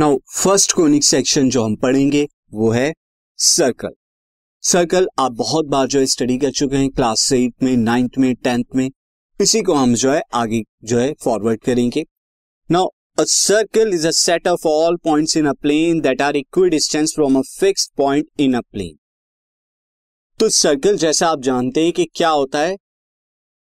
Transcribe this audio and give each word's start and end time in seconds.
Now 0.00 0.16
first 0.32 0.72
conic 0.72 1.04
section 1.04 1.48
जो 1.50 1.62
हम 1.64 1.74
पढ़ेंगे, 1.76 2.26
वो 2.54 2.70
है 2.70 2.92
सर्कल 3.38 3.90
सर्कल 4.64 5.08
आप 5.18 5.32
बहुत 5.32 5.66
बार 5.66 5.86
जो 5.86 5.98
है 5.98 6.06
स्टडी 6.06 6.36
कर 6.38 6.50
चुके 6.50 6.76
हैं 6.76 6.90
क्लास 6.90 7.32
एट 7.32 7.62
में 7.62 7.76
नाइन्थ 7.76 8.18
में 8.18 8.34
टेंथ 8.34 8.64
में. 8.76 8.90
इसी 9.40 9.62
को 9.62 9.74
हम 9.74 9.94
जो 9.94 10.12
है 10.12 10.20
आगे 10.34 10.62
जो 10.84 10.98
है 10.98 11.12
फॉरवर्ड 11.24 11.60
करेंगे. 11.60 12.04
Now 12.70 12.86
a 13.18 13.24
circle 13.24 13.94
is 13.94 14.06
a 14.08 14.10
set 14.10 14.46
of 14.48 14.66
all 14.68 14.96
points 14.96 15.36
in 15.36 15.46
a 15.46 15.52
plane 15.52 16.00
that 16.00 16.22
are 16.22 16.36
equidistance 16.68 17.14
from 17.14 17.38
a 17.38 17.42
fix 17.50 17.90
point 17.96 18.28
in 18.40 18.54
a 18.54 18.60
plane 18.60 18.96
तो 20.40 20.48
सर्कल 20.48 20.96
जैसा 20.96 21.28
आप 21.28 21.40
जानते 21.40 21.84
हैं 21.84 21.92
कि 21.92 22.04
क्या 22.14 22.28
होता 22.28 22.58
है? 22.58 22.76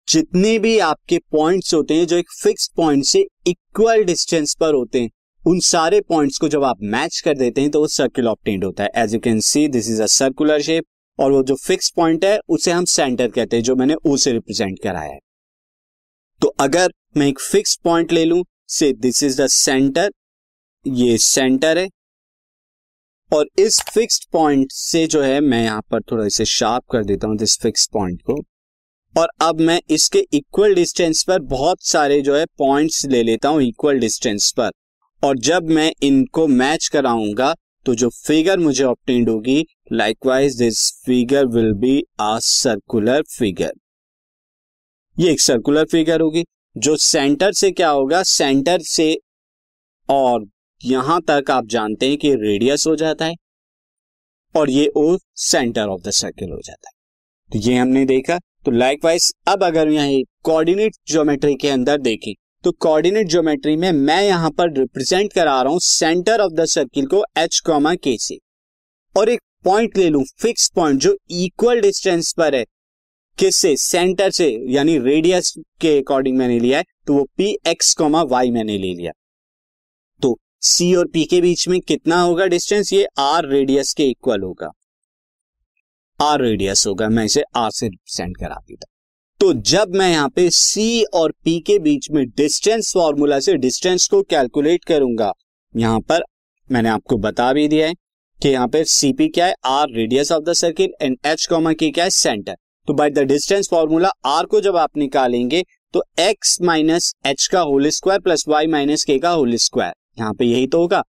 जितने 0.08 0.58
भी 0.58 0.78
आपके 0.78 1.18
पॉइंट्स 1.30 1.74
होते 1.74 1.94
हैं, 1.94 2.06
जो 2.06 2.16
एक 2.16 2.30
फिक्स 2.42 2.68
पॉइंट 2.76 3.04
से 3.04 3.26
इक्वल 3.46 4.04
डिस्टेंस 4.04 4.54
पर 4.54 4.74
होते 4.74 5.00
हैं 5.00 5.10
उन 5.44 5.60
सारे 5.60 6.00
पॉइंट्स 6.00 6.38
को 6.38 6.48
जब 6.48 6.64
आप 6.64 6.82
मैच 6.82 7.20
कर 7.20 7.34
देते 7.34 7.60
हैं 7.60 7.70
तो 7.70 7.80
वो 7.80 7.86
सर्किल 7.86 8.26
ऑप्टेंड 8.28 8.64
होता 8.64 8.84
है। 8.84 8.90
As 8.96 9.14
you 9.14 9.20
can 9.20 9.40
see 9.40 9.66
this 9.68 9.88
is 9.90 10.02
a 10.02 10.06
circular 10.06 10.62
shape 10.62 10.84
और 11.18 11.32
वो 11.32 11.42
जो 11.42 11.54
फिक्स 11.56 11.90
पॉइंट 11.90 12.24
है, 12.24 12.38
उसे 12.48 12.70
हम 12.70 12.84
सेंटर 12.84 13.28
कहते 13.28 13.56
हैं, 13.56 13.62
जो 13.62 13.76
मैंने 13.76 13.94
ओ 14.06 14.16
से 14.16 14.32
रिप्रेजेंट 14.32 14.78
कराया 14.82 15.12
है। 15.12 15.18
तो 16.40 16.48
अगर 16.60 16.92
मैं 17.16 17.26
एक 17.26 17.40
फिक्स 17.40 17.74
पॉइंट 17.76 18.12
ले 18.12 18.24
लूँ 18.24 18.44
से 18.68 18.92
दिस 18.92 19.22
इज़ 19.22 19.40
द 19.42 19.46
सेंटर 19.46 20.10
ये 20.86 21.16
सेंटर 21.18 21.78
है। 21.78 21.88
और 23.32 23.48
इस 23.58 23.80
फिक्स्ड 23.90 24.24
पॉइंट 24.32 24.72
से 24.72 25.06
जो 25.06 25.22
है, 25.22 25.40
मैं 25.40 25.62
यहाँ 25.64 25.82
पर 25.90 26.02
थोड़ा 26.02 26.24
इसे 26.24 26.44
शार्प 26.44 26.84
कर 26.92 27.04
देता 27.04 27.28
हूँ 27.28 27.36
दिस 27.36 27.58
फिक्स 27.60 27.86
पॉइंट 27.92 28.22
को। 28.22 28.40
और 29.14 29.28
अब 29.40 29.60
मैं 29.60 29.80
इसके 29.90 30.18
इक्वल 30.32 30.74
डिस्टेंस 30.74 31.22
पर 31.24 31.38
बहुत 31.48 31.82
सारे 31.82 32.20
जो 32.22 32.36
है 32.36 32.44
पॉइंट्स 32.58 33.04
ले 33.06 33.22
लेता 33.22 33.48
हूँ 33.48 33.62
इक्वल 33.62 33.98
डिस्टेंस 33.98 34.52
पर। 34.56 34.70
और 35.22 35.38
जब 35.38 35.70
मैं 35.70 35.92
इनको 36.02 36.46
मैच 36.46 36.88
कराऊँगा 36.88 37.54
तो 37.86 37.94
जो 37.94 38.08
फिगर 38.16 38.58
मुझे 38.58 38.84
ऑप्टेंड 38.84 39.28
होगी 39.28 39.64
likewise 39.92 40.56
this 40.58 40.80
figure 41.06 41.46
will 41.46 41.72
be 41.72 42.02
a 42.20 42.38
circular 42.38 43.22
figure 43.30 43.72
ये 45.16 45.30
एक 45.32 45.40
सर्कुलर 45.40 45.84
फिगर 45.84 46.20
होगी, 46.20 46.44
जो 46.76 46.96
सेंटर 46.96 47.52
से 47.52 47.70
क्या 47.70 47.88
होगा? 47.90 48.22
सेंटर 48.22 48.80
से 48.80 49.16
और 50.08 50.44
यहाँ 50.80 51.20
तक 51.30 51.50
आप 51.50 51.66
जानते 51.66 52.08
हैं 52.08 52.16
कि 52.18 52.34
रेडियस 52.34 52.86
हो 52.86 52.94
जाता 52.96 53.24
है 53.24 53.34
और 54.54 54.70
ये 54.70 54.86
O 54.96 55.16
centre 55.36 55.88
of 55.88 56.02
the 56.02 56.10
circle 56.10 56.50
हो 56.50 56.60
जाता 56.64 56.88
है। 56.88 56.92
तो 57.50 57.68
ये 57.68 57.76
हमने 57.76 58.04
देखा 58.04 58.38
तो 58.64 58.70
लाइकवाइज 58.70 59.30
अब 59.48 59.64
अगर 59.64 59.88
यहाँ 59.88 60.22
कोऑर्डिनेट 60.44 60.96
ज्योमेट्री 61.06 61.54
के 61.54 61.68
अंदर 61.68 61.98
देखें 62.00 62.32
तो 62.64 62.70
कोऑर्डिनेट 62.72 63.28
ज्योमेट्री 63.28 63.76
में 63.76 63.90
मैं 63.92 64.22
यहाँ 64.22 64.50
पर 64.50 64.72
रिप्रेजेंट 64.72 65.32
करा 65.32 65.60
रहा 65.62 65.72
हूँ 65.72 65.80
सेंटर 65.80 66.40
ऑफ़ 66.40 66.52
द 66.52 66.64
सर्किल 66.66 67.06
को 67.06 67.22
एच 67.38 67.60
कॉमा 67.66 67.94
के 67.96 68.16
से। 68.18 68.38
और 69.14 69.28
एक 69.28 69.40
पॉइंट 69.64 69.96
ले 69.98 70.08
लू 70.08 70.22
फिक्स 70.40 70.68
पॉइंट 70.74 71.00
जो 71.00 71.16
इक्वल 71.30 71.80
डिस्टेंस 71.80 72.32
पर 72.32 72.54
है, 72.54 72.64
किससे? 73.38 73.74
सेंटर 73.76 74.30
से, 74.30 74.48
यानी 74.68 74.98
रेडियस 74.98 75.52
के 75.80 75.96
अकॉर्डिंग 75.98 76.36
मैंने 76.38 76.58
लिया 76.58 76.78
है 76.78 76.84
तो 77.06 77.14
वो 77.14 77.24
पी 77.36 77.56
एक्स 77.66 77.94
कॉमा 77.94 78.22
वाई 78.24 78.50
मैंने 78.50 78.78
ले 78.78 78.92
लिया। 78.94 79.12
तो 80.22 80.38
सी 80.62 80.94
और 80.94 81.06
पी 81.06 81.24
के 81.24 81.40
बीच 81.40 81.66
में 81.68 81.80
कितना 81.80 82.20
होगा 82.20 82.46
डिस्टेंस 82.46 82.92
ये 82.92 83.06
आर 83.18 83.48
रेडियस 83.48 83.92
के 83.94 84.08
इक्वल 84.08 84.42
होगा। 84.42 84.70
आर 86.20 86.40
रेडियस 86.40 86.86
होगा, 86.86 87.08
मैं 87.08 87.24
इसे 87.24 87.42
आर 87.56 87.70
से 87.70 87.86
रिप्रेजेंट 87.86 88.36
करा 88.36 88.62
देता 88.68 88.86
तो 89.40 89.52
जब 89.66 89.94
मैं 89.94 90.08
यहाँ 90.10 90.28
पे 90.28 90.48
C 90.50 90.82
और 91.14 91.32
P 91.46 91.52
के 91.66 91.78
बीच 91.78 92.08
में 92.10 92.24
डिस्टेंस 92.28 92.92
फॉर्मूला 92.94 93.38
से 93.40 93.54
डिस्टेंस 93.56 94.06
को 94.08 94.20
कैलकुलेट 94.22 94.84
करूँगा, 94.84 95.32
यहाँ 95.74 96.00
पर 96.00 96.24
मैंने 96.68 96.88
आपको 96.88 97.16
बता 97.18 97.52
भी 97.52 97.66
दिया 97.68 97.86
है 97.86 97.94
कि 98.40 98.48
यहाँ 98.48 98.68
पे 98.68 98.84
CP 98.86 99.28
क्या 99.34 99.46
है? 99.46 99.54
R 99.66 99.86
radius 99.90 100.32
of 100.32 100.44
the 100.44 100.52
circle 100.52 100.92
and 101.02 101.16
H 101.26 101.46
comma 101.46 101.72
K 101.72 101.90
क्या 101.90 102.04
है? 102.04 102.10
सेंटर 102.10 102.56
तो 102.88 102.94
by 102.94 103.10
the 103.10 103.26
distance 103.28 103.68
formula 103.70 104.12
R 104.28 104.46
को 104.46 104.60
जब 104.60 104.76
आप 104.76 104.96
निकालेंगे 104.96 105.64
तो 105.94 106.04
x 106.20 106.56
माइनस 106.62 107.12
एच 107.26 107.46
का 107.46 107.60
whole 107.62 107.88
square 107.90 108.20
plus 108.20 108.44
Y 108.48 108.66
minus 108.68 109.04
K 109.04 109.18
का 109.18 109.30
होल 109.30 109.56
स्क्वायर 109.58 109.94
यहाँ 110.18 110.34
पे 110.34 110.44
यही 110.44 110.66
तो 110.66 110.78
होगा। 110.78 111.02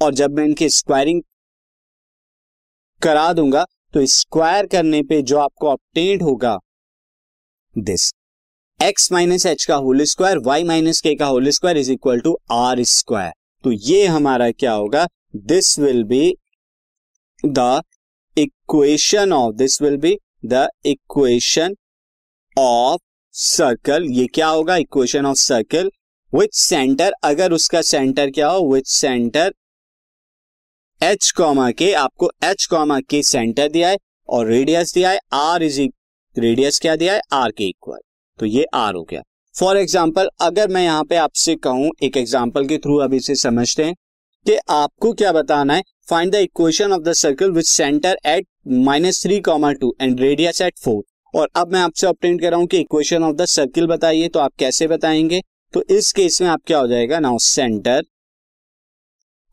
और 0.00 0.14
जब 0.14 0.36
मैं 0.36 0.44
इनकी 0.44 0.68
स्क्वायरिंग 0.70 1.22
करा 3.02 3.32
दूँगा 3.32 3.66
तो 3.94 4.06
स्क्वायर 4.12 4.66
करने 4.66 5.02
पे 5.02 5.22
जो 5.22 5.38
आपको 5.38 5.68
ऑप्टेंड 5.68 6.22
होगा 6.22 6.58
दिस 7.84 8.12
एक्स 8.80 9.10
माइनस 9.12 9.46
एच 9.46 9.64
का 9.64 9.74
whole 9.76 10.02
square 10.04 10.38
Y 10.38 10.64
minus 10.64 11.00
K 11.00 11.14
का 11.14 11.26
whole 11.26 11.48
square 11.50 11.76
is 11.76 11.90
equal 11.92 12.20
to 12.20 12.36
R 12.50 12.82
square 12.84 13.32
तो 13.64 13.72
ये 13.72 14.06
हमारा 14.06 14.50
क्या 14.50 14.72
होगा? 14.72 15.06
This 15.36 15.78
will 15.78 16.02
be 16.04 16.34
the 17.44 17.82
equation 18.36 19.32
of 19.32 19.54
this 19.54 19.80
will 19.82 19.96
be 19.96 20.16
the 20.46 20.66
equation 20.86 21.74
of 22.56 23.00
circle 23.34 24.04
ये 24.10 24.26
क्या 24.26 24.48
होगा? 24.48 24.76
Equation 24.76 25.26
of 25.26 25.36
circle 25.36 25.90
with 26.32 26.54
centre 26.54 27.12
अगर 27.24 27.52
उसका 27.52 27.82
सेंटर 27.82 28.30
क्या 28.30 28.48
हो? 28.48 28.72
विथ 28.72 28.82
सेंटर 28.86 29.52
एच 31.00 31.30
कॉमा 31.36 31.70
के 31.70 31.92
आपको 31.92 32.30
एच 32.44 32.66
कॉमा 32.70 33.00
के 33.00 33.22
सेंटर 33.22 33.68
दिया 33.68 33.88
है 33.88 33.96
और 34.28 34.46
रेडियस 34.46 34.94
दिया 34.94 35.10
है. 35.10 35.18
आर 35.32 35.62
इज़ 35.62 35.80
रेडियस 36.38 36.78
क्या 36.78 36.96
दिया 36.96 37.14
है? 37.14 37.20
आर 37.32 37.50
के 37.50 37.64
इक्वल 37.64 37.98
तो 38.38 38.46
ये 38.46 38.64
आर 38.74 38.94
हो 38.94 39.02
गया. 39.02 39.22
फॉर 39.54 39.76
एग्ज़ाम्पल 39.76 40.28
अगर 40.40 40.68
मैं 40.68 40.82
यहाँ 40.84 41.04
पे 41.04 41.16
आपसे 41.16 41.54
कहूँ, 41.56 41.90
एक 42.02 42.16
एग्ज़ाम्पल 42.16 42.66
के 42.66 42.78
थ्रू 42.78 42.96
अभी 42.98 43.20
से 43.20 43.34
समझते 43.36 43.84
हैं 43.84 43.94
कि 44.46 44.56
आपको 44.70 45.12
क्या 45.12 45.32
बताना 45.32 45.74
है? 45.74 45.82
Find 46.10 46.32
the 46.32 46.34
equation 46.36 46.92
of 46.92 47.02
the 47.02 47.12
circle 47.14 47.50
with 47.50 47.62
centre 47.64 48.18
at 48.26 48.46
minus 48.84 49.22
three 49.22 49.40
comma 49.40 49.72
two 49.72 49.94
and 50.00 50.20
radius 50.20 50.60
at 50.62 50.78
four 50.78 51.02
और 51.34 51.48
अब 51.56 51.72
मैं 51.72 51.80
आपसे 51.80 52.06
ऑप्टेन 52.06 52.38
कर 52.38 52.50
रहा 52.50 52.58
हूँ 52.60 52.66
कि 52.66 52.78
इक्वेशन 52.78 53.22
ऑफ़ 53.22 53.34
द 53.36 53.44
सर्किल 53.46 53.86
बताइए 53.86 54.28
तो 54.28 54.40
आप 54.40 54.52
कैसे 54.58 54.86
बताएँगे? 54.86 55.40
तो 55.74 55.82
इस 55.90 56.12
केस 56.12 56.40
में 56.42 56.48
आप 56.48 56.60
क्या 56.66 56.78
हो 56.78 56.86
जाएगा? 56.88 57.18
Now 57.18 57.38
centre 57.38 58.02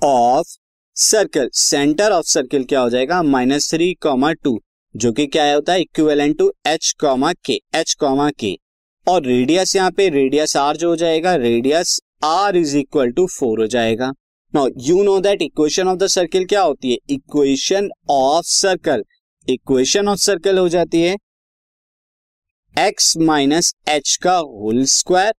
of 0.02 0.56
circle 0.98 1.50
centre 1.54 2.12
of 2.12 2.26
circle 2.26 2.64
क्या 2.64 2.80
हो 2.80 2.90
जाएगा? 2.90 3.22
माइनस 3.24 3.70
थ्री 3.72 3.94
कॉमा 4.02 4.32
टू 4.34 4.60
जो 4.96 5.12
कि 5.12 5.26
क्या 5.28 5.54
होता 5.54 5.74
है? 5.74 5.82
Equivalent 5.82 6.38
to 6.38 6.52
H 6.68 6.92
comma 7.00 7.32
K 7.46 7.54
H 7.76 7.94
comma 8.00 8.30
K 8.40 8.54
और 9.08 9.24
रेडियस 9.24 9.76
यहाँ 9.76 9.92
पे 9.92 10.08
रेडियस 10.10 10.56
आर 10.58 10.78
जो 10.78 10.90
हो 10.90 10.96
जाएगा 10.96 11.34
radius 11.38 12.00
R 12.24 12.58
is 12.58 12.76
equal 12.78 13.12
to 13.12 13.26
four 13.30 13.60
हो 13.62 13.68
जाएगा. 13.68 14.12
No 14.54 14.68
you 14.82 15.04
know 15.04 15.20
that 15.22 15.42
equation 15.42 15.88
of 15.88 15.98
the 15.98 16.08
circle 16.08 16.46
क्या 16.46 16.62
होती 16.62 16.92
है? 16.92 16.98
Equation 17.10 17.90
of 18.10 18.46
circle 18.48 19.04
equation 19.48 20.08
of 20.08 20.20
circle 20.20 20.58
हो 20.58 20.68
जाती 20.70 21.02
है 21.02 21.16
एक्स 22.76 23.16
माइनस 23.18 23.74
एच 23.90 24.16
का 24.24 24.36
whole 24.38 24.84
square 24.86 25.34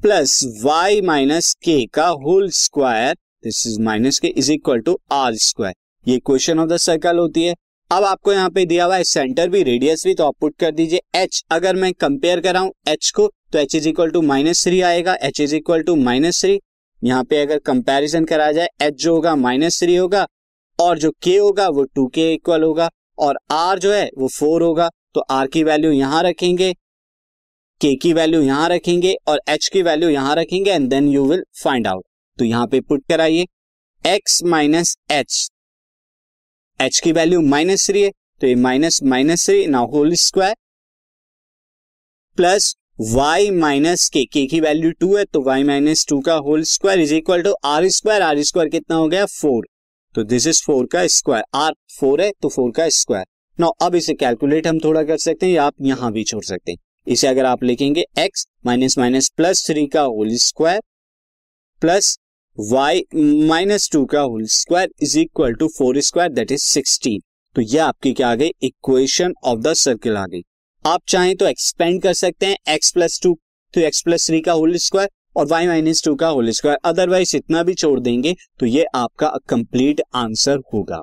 plus 0.00 0.40
Y 0.64 1.00
minus 1.02 1.52
K 1.64 1.84
का 1.94 2.08
whole 2.24 2.50
square 2.54 3.14
this 3.44 3.66
is 3.66 3.80
minus 3.82 4.18
K 4.18 4.28
is 4.28 4.52
equal 4.52 4.80
to 4.80 4.98
R 5.12 5.34
square 5.46 5.74
ये 6.06 6.16
equation 6.16 6.58
of 6.58 6.68
the 6.68 6.76
circle 6.78 7.18
होती 7.18 7.44
है. 7.44 7.54
अब 7.90 8.04
आपको 8.04 8.32
यहाँ 8.32 8.48
पे 8.50 8.64
दिया 8.66 8.84
हुआ 8.84 8.96
है 8.96 9.04
सेंटर 9.04 9.48
भी 9.48 9.62
रेडियस 9.62 10.02
भी 10.06 10.12
तो 10.14 10.24
आप 10.24 10.34
पुट 10.40 10.54
कर 10.60 10.72
दीजिए 10.72 11.00
एच 11.16 11.42
अगर 11.50 11.76
मैं 11.76 11.92
कंपेयर 11.94 12.40
कराऊं 12.40 12.70
एच 12.88 13.10
को 13.16 13.26
तो 13.52 13.58
H 13.58 13.74
is 13.74 13.88
equal 13.88 14.10
to 14.10 14.22
minus 14.22 14.64
three 14.64 14.80
आएगा 14.80 15.14
H 15.22 15.40
is 15.40 15.54
equal 15.56 15.82
to 15.82 15.94
minus 15.98 16.40
three 16.40 16.58
यहाँ 17.02 17.24
पे 17.24 17.40
अगर 17.42 17.58
कंपैरिजन 17.66 18.24
करा 18.24 18.50
जाए 18.52 18.68
एच 18.82 18.94
जो 18.94 19.14
होगा 19.14 19.34
माइनस 19.36 19.80
थ्री 19.82 19.96
होगा, 19.96 20.26
और 20.78 20.98
जो 20.98 21.10
के 21.22 21.36
होगा 21.36 21.68
वो 21.68 21.84
टू 21.86 22.06
के 22.08 22.32
इक्वल 22.34 22.62
होगा, 22.62 22.90
और 23.18 23.38
आर 23.52 23.78
जो 23.78 23.92
है 23.92 24.08
वो 24.18 24.28
फोर 24.28 24.62
होगा 24.62 24.90
तो 25.14 25.20
आर 25.30 25.46
की 25.46 25.62
वैल्यू 25.64 25.92
यहाँ 25.92 26.22
रखेंगे 26.22 26.72
के 27.80 27.94
की 27.96 28.12
वैल्यू 28.12 28.40
यहाँ 28.42 28.68
रखेंगे, 28.68 29.14
और 29.28 29.40
एच 29.48 29.68
की 29.68 29.82
वैल्यू 29.82 30.08
यहाँ 30.10 30.34
रखेंगे 30.36 30.70
and 30.70 30.88
then 30.90 31.08
you 31.08 31.24
will 31.26 31.44
find 31.62 31.86
out 31.86 32.04
तो 32.38 32.44
यहाँ 32.44 32.66
पे 32.66 32.80
पुट 32.82 33.04
कराइए 33.08 33.46
एक्स 34.04 34.42
माइनस 34.46 34.96
एच 35.12 35.48
एच 36.80 36.98
की 37.00 37.12
वैल्यू 37.12 37.40
माइनस 37.42 37.86
थ्री 37.86 38.02
है 38.02 38.10
तो 38.40 38.46
ये 38.46 38.54
माइनस 38.54 39.02
माइनस 39.02 39.46
थ्री 39.46 39.66
ना 39.66 39.78
whole 39.92 40.14
square 40.16 40.54
plus 42.38 42.74
Y 43.14 43.50
minus 43.50 44.08
K 44.08 44.24
K 44.24 44.44
की 44.46 44.60
वैल्यू 44.60 44.90
टू 45.00 45.16
है 45.16 45.24
तो 45.24 45.42
वाई 45.42 45.62
माइनस 45.64 46.06
टू 46.08 46.20
का 46.20 46.34
whole 46.46 46.62
square 46.64 47.00
is 47.00 47.14
equal 47.14 47.42
to 47.42 47.54
R 47.64 47.88
square 47.88 48.22
R 48.22 48.42
square 48.42 48.68
कितना 48.68 48.96
हो 48.96 49.08
गया? 49.08 49.24
फोर 49.26 49.66
तो 50.14 50.24
दिस 50.24 50.46
इज़ 50.46 50.62
फोर 50.62 50.86
का 50.86 51.06
स्क्वायर 51.06 51.44
आर 51.54 51.72
फोर 51.98 52.22
है 52.22 52.30
तो 52.42 52.48
फोर 52.48 52.70
का 52.70 52.88
स्क्वायर 52.90 53.26
नो 53.58 53.68
अब 53.82 53.94
इसे 53.94 54.14
कैलकुलेट 54.14 54.66
हम 54.66 54.78
थोड़ा 54.78 55.02
कर 55.02 55.18
सकते 55.18 55.46
हैं, 55.46 55.52
या 55.52 55.64
आप 55.64 55.74
यहाँ 55.80 56.12
भी 56.12 56.24
छोड़ 56.24 56.44
सकते 56.44 56.72
हैं। 56.72 56.78
इसे 57.06 57.26
अगर 57.26 57.44
आप 57.44 57.62
लिखेंगे 57.64 58.04
X 58.18 58.46
minus 58.66 58.98
minus 58.98 59.28
plus 59.36 59.66
three 59.66 59.86
का 59.86 60.02
whole 60.02 60.34
square 60.38 60.80
plus 61.82 62.18
y 62.58 63.00
minus 63.48 63.88
two 63.92 64.04
का 64.04 64.20
whole 64.20 64.44
square 64.50 64.88
is 65.02 65.18
equal 65.18 65.52
to 65.54 65.66
four 65.68 65.98
square 66.00 66.30
that 66.32 66.52
is 66.52 66.62
sixteen 66.62 67.20
तो 67.56 67.62
ये 67.62 67.78
आपकी 67.78 68.12
क्या 68.12 68.30
आ 68.30 68.34
गई 68.34 68.50
इक्वेशन 68.62 69.34
ऑफ़ 69.44 69.58
द 69.58 69.72
सर्किल 69.74 70.16
आ 70.16 70.24
गई। 70.26 70.42
आप 70.84 71.00
चाहें 71.08 71.34
तो 71.36 71.46
एक्सपेंड 71.46 72.02
कर 72.02 72.12
सकते 72.12 72.46
हैं 72.46 72.56
एक्स 72.74 72.90
प्लस 72.92 73.20
टू 73.22 73.34
तो 73.74 73.80
एक्स 73.80 74.02
प्लस 74.02 74.26
थ्री 74.26 74.40
का 74.40 74.52
होल 74.52 74.76
स्क्वायर 74.76 75.10
और 75.36 75.46
वाई 75.46 75.66
माइनस 75.66 76.02
टू 76.04 76.14
का 76.14 76.28
होल 76.28 76.50
स्क्वायर 76.50 76.78
अदरवाइज़ 76.84 77.36
इतना 77.36 77.62
भी 77.62 77.74
छोड़ 77.74 77.98
देंगे 78.00 78.34
तो 78.60 78.66
ये 78.66 78.86
आपका 78.94 79.32
कंप्लीट 79.48 80.02
आंसर 80.16 80.60
होगा। 80.74 81.02